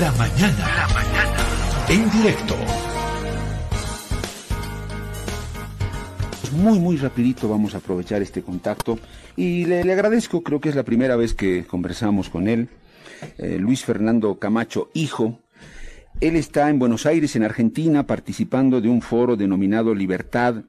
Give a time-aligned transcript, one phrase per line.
[0.00, 0.58] La mañana.
[0.58, 1.36] La mañana.
[1.88, 2.56] En directo.
[6.52, 8.98] Muy, muy rapidito vamos a aprovechar este contacto
[9.36, 12.68] y le, agradezco, creo que es la primera vez que conversamos con él,
[13.36, 15.40] eh, Luis Fernando Camacho, hijo.
[16.20, 20.64] Él está en Buenos Aires, en Argentina, participando de un foro denominado Libertad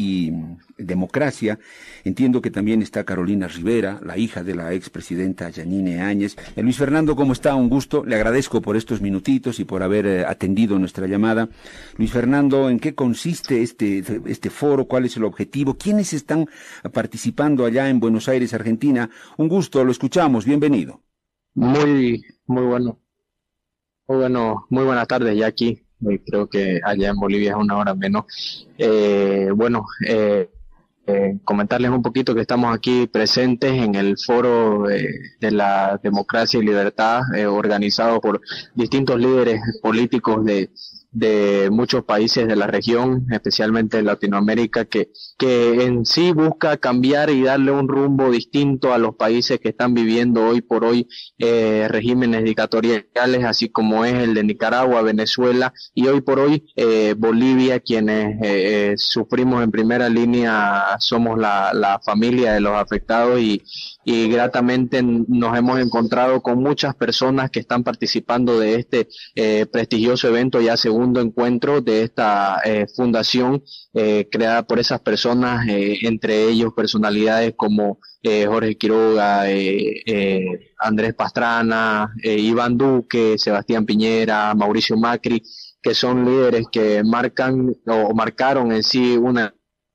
[0.00, 0.32] y
[0.78, 1.58] democracia.
[2.04, 6.36] Entiendo que también está Carolina Rivera, la hija de la expresidenta Yanine Áñez.
[6.56, 7.54] Eh, Luis Fernando, ¿cómo está?
[7.54, 8.04] Un gusto.
[8.04, 11.50] Le agradezco por estos minutitos y por haber eh, atendido nuestra llamada.
[11.98, 14.86] Luis Fernando, ¿en qué consiste este, este foro?
[14.86, 15.74] ¿Cuál es el objetivo?
[15.74, 16.46] ¿Quiénes están
[16.92, 19.10] participando allá en Buenos Aires, Argentina?
[19.36, 20.46] Un gusto, lo escuchamos.
[20.46, 21.02] Bienvenido.
[21.54, 22.98] Muy, muy bueno.
[24.08, 25.84] Muy bueno, muy buenas tardes ya aquí
[26.24, 28.24] creo que allá en Bolivia es una hora menos.
[28.78, 30.50] Eh, bueno, eh,
[31.06, 36.64] eh, comentarles un poquito que estamos aquí presentes en el foro de la democracia y
[36.64, 38.40] libertad organizado por
[38.74, 40.70] distintos líderes políticos de,
[41.12, 47.30] de muchos países de la región, especialmente en Latinoamérica, que, que en sí busca cambiar
[47.30, 51.86] y darle un rumbo distinto a los países que están viviendo hoy por hoy eh,
[51.88, 57.80] regímenes dictatoriales, así como es el de Nicaragua, Venezuela y hoy por hoy eh, Bolivia,
[57.80, 63.62] quienes eh, sufrimos en primera línea, somos la, la familia de los afectados y,
[64.04, 70.28] y gratamente nos hemos encontrado con muchas personas que están participando de este eh, prestigioso
[70.28, 73.62] evento, ya segundo encuentro de esta eh, fundación
[73.94, 79.44] eh, creada por esas personas, entre ellos personalidades como Jorge Quiroga,
[80.78, 85.42] Andrés Pastrana, Iván Duque, Sebastián Piñera, Mauricio Macri,
[85.82, 89.54] que son líderes que marcan o marcaron en sí una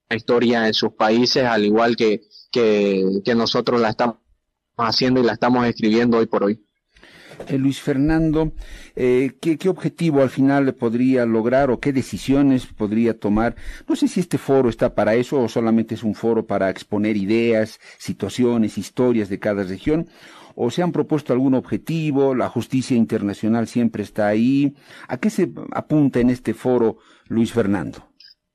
[0.10, 2.22] historia en sus países, al igual que
[2.56, 4.18] que, nosotros la estamos
[4.78, 6.65] haciendo y la estamos escribiendo hoy por hoy.
[7.48, 8.52] Eh, Luis Fernando,
[8.96, 13.56] eh, ¿qué, ¿qué, objetivo al final podría lograr o qué decisiones podría tomar?
[13.88, 17.18] No sé si este foro está para eso o solamente es un foro para exponer
[17.18, 20.08] ideas, situaciones, historias de cada región,
[20.56, 24.74] o se han propuesto algún objetivo, la justicia internacional siempre está ahí.
[25.08, 28.08] ¿A qué se apunta en este foro, Luis Fernando?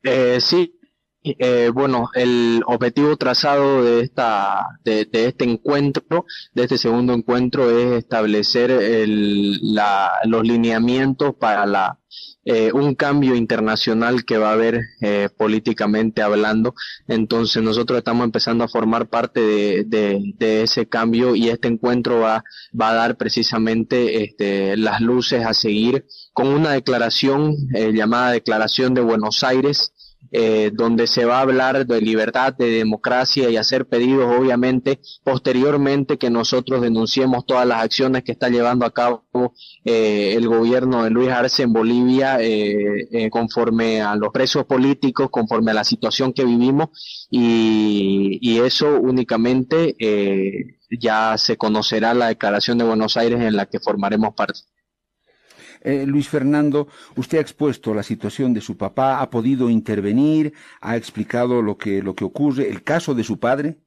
[0.03, 0.80] Eh, sí,
[1.23, 7.99] eh, bueno, el objetivo trazado de esta, de, este encuentro, de este segundo encuentro, es
[7.99, 8.71] establecer
[9.07, 11.99] los lineamientos para la,
[12.47, 16.75] eh, un cambio internacional que va a haber eh, políticamente hablando.
[17.07, 22.45] Entonces nosotros estamos empezando a formar parte de, ese cambio y este encuentro va,
[22.79, 27.55] va a dar precisamente este, las luces a seguir con una declaración
[27.93, 29.93] llamada Declaración de Buenos Aires
[30.33, 36.19] eh, donde se va a hablar de libertad, de democracia y hacer pedidos, obviamente, posteriormente
[36.19, 39.25] que nosotros denunciemos todas las acciones que está llevando a cabo
[39.85, 45.73] eh, el gobierno de Luis Arce en Bolivia eh, conforme a los presos políticos, conforme
[45.73, 49.97] a la situación que vivimos y, y eso únicamente
[50.91, 54.61] ya se conocerá la declaración de Buenos Aires en la que formaremos parte.
[55.83, 60.97] Eh, Luis Fernando, usted ha expuesto la situación de su papá, ha podido intervenir, ha
[60.97, 63.79] explicado lo que, lo que ocurre, el caso de su padre.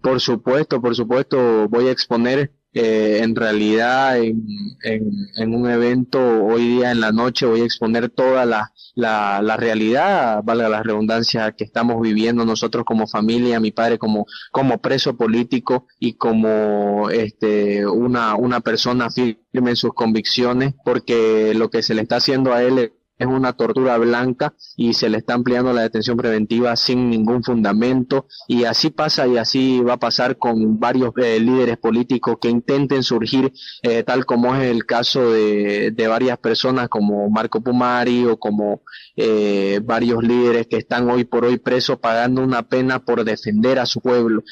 [0.00, 4.44] Por supuesto, por supuesto, voy a exponer eh, en realidad en,
[4.82, 9.56] en, un evento hoy día en la noche voy a exponer toda la, la, la,
[9.56, 15.16] realidad, valga la redundancia, que estamos viviendo nosotros como familia, mi padre como, como preso
[15.16, 21.94] político y como este, una, una persona firme en sus convicciones, porque lo que se
[21.94, 25.82] le está haciendo a él es una tortura blanca y se le está ampliando la
[25.82, 31.12] detención preventiva sin ningún fundamento y así pasa y así va a pasar con varios
[31.16, 36.38] eh, líderes políticos que intenten surgir eh, tal como es el caso de, de, varias
[36.38, 38.82] personas como Marco Pumari o como
[39.16, 43.86] eh, varios líderes que están hoy por hoy presos pagando una pena por defender a
[43.86, 44.42] su pueblo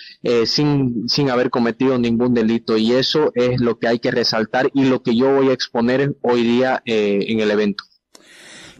[0.45, 4.85] sin, sin haber cometido ningún delito y eso es lo que hay que resaltar y
[4.85, 7.85] lo que yo voy a exponer hoy día en el evento.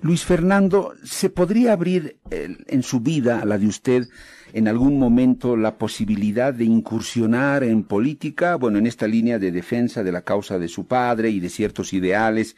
[0.03, 4.09] Luis Fernando, ¿se podría abrir en su vida, la de usted,
[4.53, 10.03] en algún momento la posibilidad de incursionar en política, bueno, en esta línea de defensa
[10.03, 12.57] de la causa de su padre y de ciertos ideales?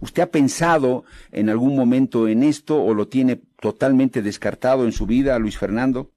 [0.00, 5.04] ¿Usted ha pensado en algún momento en esto o lo tiene totalmente descartado en su
[5.04, 6.12] vida, Luis Fernando?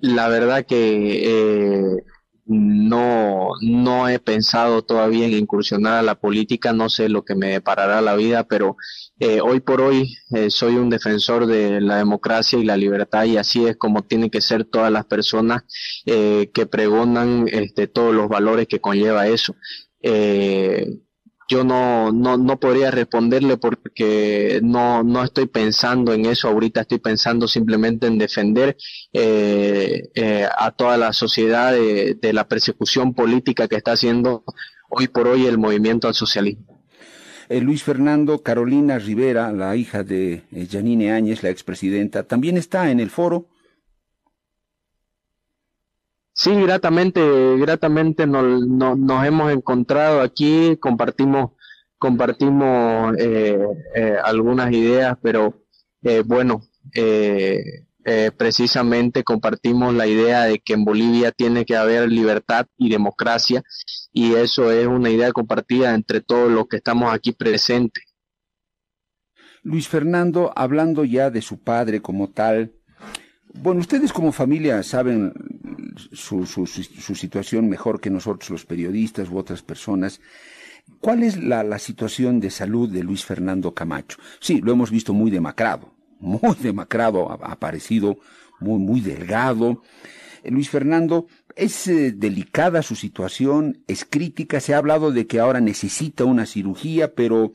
[0.00, 2.02] La verdad que eh,
[2.46, 7.48] no, no he pensado todavía en incursionar a la política, no sé lo que me
[7.48, 8.76] deparará la vida, pero
[9.18, 13.36] eh, hoy por hoy eh, soy un defensor de la democracia y la libertad y
[13.38, 15.62] así es como tienen que ser todas las personas
[16.04, 19.56] eh, que pregonan este, todos los valores que conlleva eso.
[20.02, 20.10] yo
[21.48, 26.98] yo no, no, no podría responderle porque no, no estoy pensando en eso ahorita, estoy
[26.98, 28.76] pensando simplemente en defender
[29.12, 34.44] eh, eh, a toda la sociedad de, de la persecución política que está haciendo
[34.88, 36.74] hoy por hoy el movimiento al socialismo.
[37.48, 42.90] Eh, Luis Fernando, Carolina Rivera, la hija de eh, Janine Áñez, la expresidenta, también está
[42.90, 43.48] en el foro.
[46.36, 47.20] Sí, gratamente,
[47.58, 51.52] gratamente nos, nos hemos encontrado aquí, compartimos,
[51.96, 53.56] compartimos eh,
[54.22, 55.62] algunas ideas, pero
[56.26, 56.60] bueno,
[58.36, 63.62] precisamente compartimos la idea de que en Bolivia tiene que haber libertad y democracia
[64.12, 68.04] y eso es una idea compartida entre todos los que estamos aquí presentes.
[69.64, 72.72] Luis Fernando, hablando ya de su padre como tal,
[73.54, 75.32] bueno, ustedes como familia saben
[76.12, 80.20] su, su, situación mejor que nosotros los periodistas u otras personas.
[81.00, 84.18] ¿Cuál es la, la, situación de salud de Luis Fernando Camacho?
[84.40, 88.18] Sí, lo hemos visto muy demacrado, muy demacrado, ha aparecido
[88.60, 89.82] muy, muy delgado.
[90.44, 91.26] Luis Fernando,
[91.56, 96.46] es eh, delicada su situación, es crítica, se ha hablado de que ahora necesita una
[96.46, 97.52] cirugía, pero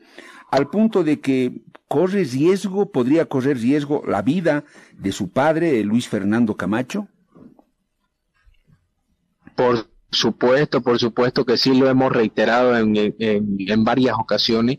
[0.51, 4.63] al punto de que corre riesgo, podría correr riesgo la vida
[4.97, 7.07] de su padre, Luis Fernando Camacho.
[9.59, 14.77] Por supuesto, por supuesto que sí lo hemos reiterado en, en, varias ocasiones.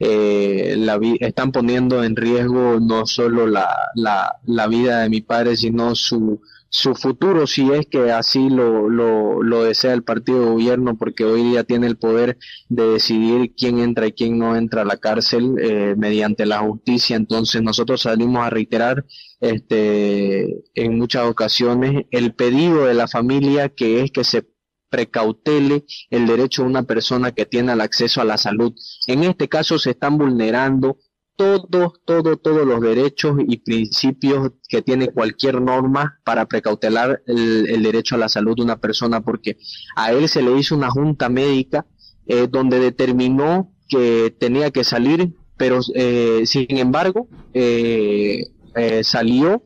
[0.00, 0.76] Eh,
[1.20, 6.40] están poniendo en riesgo no solo la, la, la vida de mi padre, sino su
[6.74, 11.22] su futuro si es que así lo, lo, lo, desea el partido de gobierno porque
[11.22, 12.38] hoy día tiene el poder
[12.70, 17.16] de decidir quién entra y quién no entra a la cárcel eh, mediante la justicia
[17.16, 19.04] entonces nosotros salimos a reiterar
[19.42, 24.42] este en muchas ocasiones el pedido de la familia que es que se
[24.92, 28.74] precautele el derecho de una persona que tiene el acceso a la salud.
[29.06, 30.98] En este caso se están vulnerando
[31.34, 38.16] todos, todos, todos los derechos y principios que tiene cualquier norma para precautelar el, derecho
[38.16, 39.56] a la salud de una persona, porque
[39.96, 41.86] a él se le hizo una junta médica
[42.26, 48.44] eh, donde determinó que tenía que salir, pero eh, sin embargo eh,
[49.02, 49.62] salió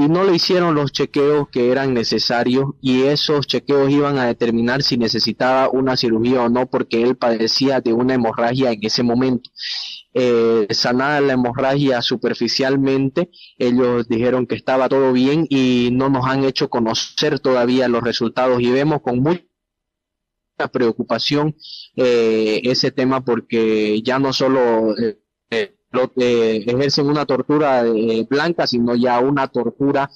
[0.00, 4.82] y no le hicieron los chequeos que eran necesarios y esos chequeos iban a determinar
[4.82, 9.50] si necesitaba una cirugía o no porque él padecía de una hemorragia en ese momento
[10.14, 13.30] eh, sanada la hemorragia superficialmente.
[13.58, 18.60] Ellos dijeron que estaba todo bien y no nos han hecho conocer todavía los resultados
[18.60, 19.44] y vemos con mucha
[20.72, 21.56] preocupación
[21.96, 24.94] eh, ese tema porque ya no solo
[25.50, 25.76] eh,
[26.16, 27.84] eh ejercen una tortura
[28.28, 30.10] blanca, sino ya una tortura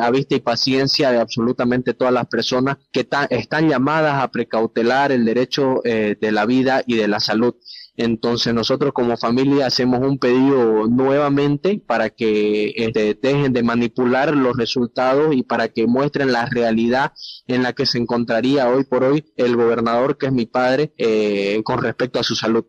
[0.00, 5.24] a vista y paciencia de absolutamente todas las personas que están llamadas a precautelar el
[5.24, 7.54] derecho de la vida y de la salud.
[7.96, 14.56] Entonces nosotros como familia hacemos un pedido nuevamente para que este, dejen de manipular los
[14.56, 17.12] resultados y para que muestren la realidad
[17.46, 21.62] en la que se encontraría hoy por hoy el gobernador, que es mi padre, eh,
[21.64, 22.66] con respecto a su salud.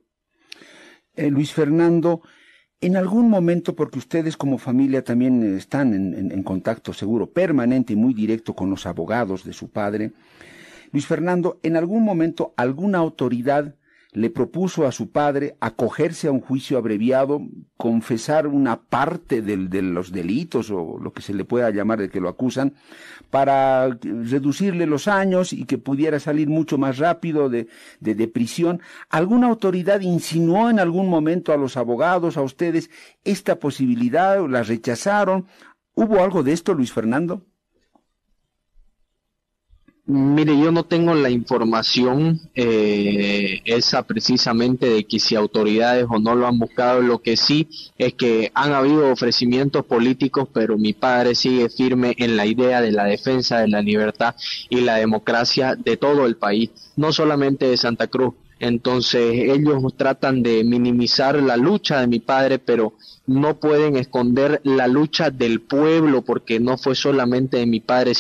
[1.14, 2.22] Eh, Luis Fernando,
[2.80, 8.14] en algún momento, porque ustedes como familia también están en, contacto seguro, permanente y muy
[8.14, 10.14] directo con los abogados de su padre,
[10.92, 13.76] Luis Fernando, en algún momento alguna autoridad
[14.14, 17.42] le propuso a su padre acogerse a un juicio abreviado,
[17.76, 22.22] confesar una parte de los delitos o lo que se le pueda llamar de que
[22.22, 22.74] lo acusan,
[23.30, 27.68] para reducirle los años y que pudiera salir mucho más rápido de,
[28.00, 28.82] de, de prisión.
[29.10, 32.90] ¿Alguna autoridad insinuó en algún momento a los abogados, a ustedes,
[33.24, 34.48] esta posibilidad?
[34.48, 35.48] ¿La rechazaron?
[35.94, 37.46] ¿Hubo algo de esto, Luis Fernando?
[40.10, 46.34] Mire, yo no tengo la información eh, esa precisamente de que si autoridades o no
[46.34, 47.02] lo han buscado.
[47.02, 52.38] Lo que sí es que han habido ofrecimientos políticos, pero mi padre sigue firme en
[52.38, 54.34] la idea de la defensa de la libertad
[54.70, 58.34] y la democracia de todo el país, no solamente de Santa Cruz.
[58.60, 62.94] Entonces ellos tratan de minimizar la lucha de mi padre, pero
[63.26, 68.14] no pueden esconder la lucha del pueblo porque no fue solamente de mi padre,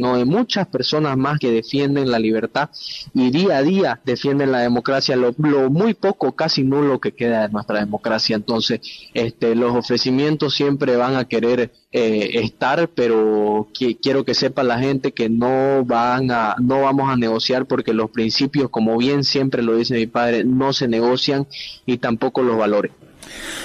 [0.00, 2.70] no de muchas personas más que defienden la libertad
[3.14, 5.32] y día a día defienden la democracia, lo,
[5.70, 8.36] muy poco, casi nulo que queda de nuestra democracia.
[8.36, 8.80] Entonces,
[9.14, 13.68] este, los ofrecimientos siempre van a querer eh, estar, pero
[14.02, 18.10] quiero que sepa la gente que no van a, no vamos a negociar porque los
[18.10, 21.46] principios, como bien siempre lo dice mi padre, no se negocian
[21.86, 22.92] y tampoco los valores.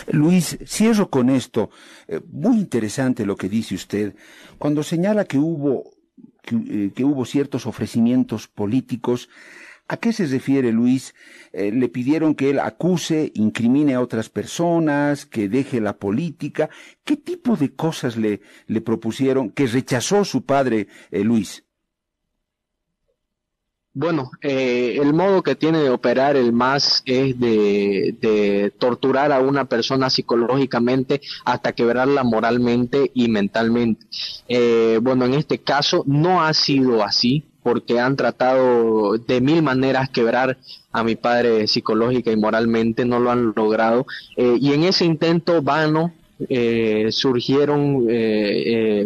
[0.07, 1.69] Luis, cierro con esto.
[2.07, 4.15] Eh, muy interesante lo que dice usted.
[4.57, 5.94] Cuando señala que hubo
[6.51, 9.29] eh, que, hubo ciertos ofrecimientos políticos,
[9.87, 11.13] ¿A qué se refiere Luis?
[11.53, 16.71] Eh, ¿Le pidieron que él acuse, incrimine a otras personas, que deje la política?
[17.03, 21.64] ¿Qué tipo de cosas le, le propusieron que rechazó su padre eh, Luis?
[23.97, 29.63] Bueno, eh, el modo que tiene de operar el MAS es de, torturar a una
[29.63, 34.05] persona psicológicamente hasta quebrarla moralmente y mentalmente.
[34.49, 40.09] Eh, bueno, en este caso no ha sido así porque han tratado de mil maneras
[40.09, 40.57] quebrar
[40.91, 44.05] a mi padre psicológica y moralmente, no lo han logrado.
[44.35, 46.13] Eh, y en ese intento vano
[47.11, 48.05] surgieron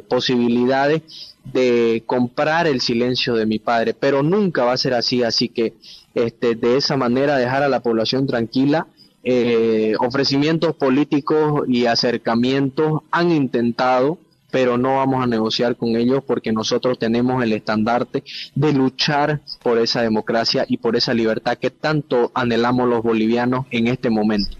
[0.07, 1.03] posibilidades
[1.51, 5.73] de comprar el silencio de mi padre, pero nunca va a ser así, así que
[6.15, 8.87] este, de esa manera dejar a la población tranquila.
[9.23, 14.17] Eh, ofrecimientos políticos y acercamientos han intentado,
[14.49, 18.23] pero no vamos a negociar con ellos porque nosotros tenemos el estandarte
[18.55, 23.87] de luchar por esa democracia y por esa libertad que tanto anhelamos los bolivianos en
[23.87, 24.57] este momento.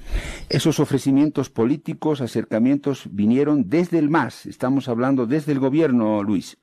[0.50, 6.58] Esos ofrecimientos políticos, acercamientos vinieron desde el MAS, estamos hablando desde el gobierno, Luis.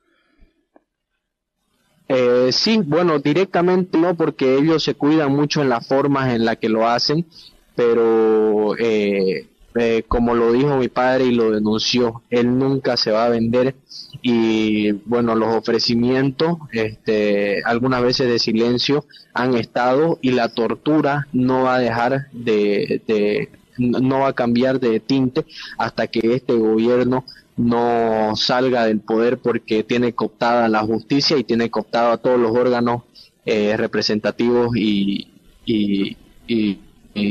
[2.08, 6.56] Eh, sí, bueno, directamente no, porque ellos se cuidan mucho en las formas en las
[6.58, 7.26] que lo hacen,
[7.74, 13.26] pero eh, eh, como lo dijo mi padre y lo denunció, él nunca se va
[13.26, 13.74] a vender.
[14.22, 21.64] Y bueno, los ofrecimientos, este, algunas veces de silencio han estado y la tortura no
[21.64, 25.44] va a dejar de, de no va a cambiar de tinte
[25.76, 27.24] hasta que este gobierno
[27.56, 32.52] no salga del poder porque tiene cooptada la justicia y tiene cooptado a todos los
[32.52, 33.02] órganos
[33.44, 35.32] eh, representativos y,
[35.64, 36.78] y, y,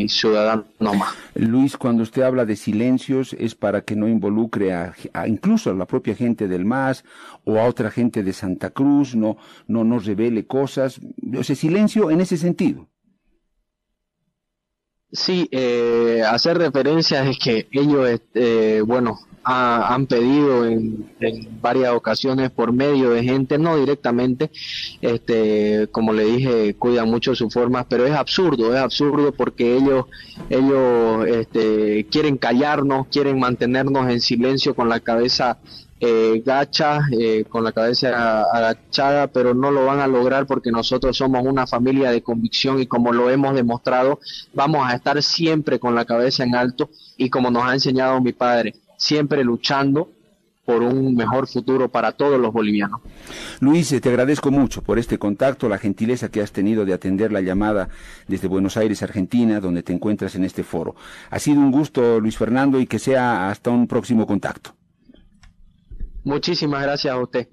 [0.08, 1.14] ciudadanos más.
[1.36, 4.96] Luis, cuando usted habla de silencios es para que no involucre a,
[5.28, 7.04] incluso a la propia gente del MAS
[7.44, 11.00] o a otra gente de Santa Cruz, no, no nos revele cosas,
[11.38, 12.88] o sea, silencio en ese sentido.
[15.16, 21.10] Sí, eh, hacer referencia es que ellos, eh, bueno, han pedido en,
[21.62, 24.52] varias ocasiones por medio de gente, no directamente,
[25.02, 30.06] este, como le dije, cuidan mucho sus formas, pero es absurdo, es absurdo porque ellos,
[30.50, 35.60] ellos este, quieren callarnos, quieren mantenernos en silencio con la cabeza
[36.00, 41.16] eh, gacha, eh, con la cabeza agachada, pero no lo van a lograr porque nosotros
[41.16, 44.20] somos una familia de convicción y como lo hemos demostrado,
[44.54, 48.34] vamos a estar siempre con la cabeza en alto y como nos ha enseñado mi
[48.34, 50.10] padre, siempre luchando
[50.66, 53.00] por un mejor futuro para todos los bolivianos.
[53.60, 57.42] Luis, te agradezco mucho por este contacto, la gentileza que has tenido de atender la
[57.42, 57.88] llamada
[58.28, 60.96] desde Buenos Aires, Argentina, donde te encuentras en este foro.
[61.30, 64.74] Ha sido un gusto, Luis Fernando, y que sea hasta un próximo contacto.
[66.26, 67.48] Muchísimas gracias a usted.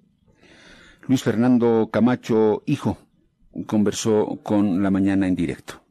[1.07, 2.97] Luis Fernando Camacho, hijo,
[3.67, 5.82] conversó con la mañana en directo.